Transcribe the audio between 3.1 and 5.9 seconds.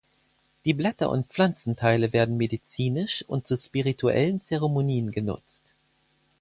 und zu spirituellen Zeremonien genutzt.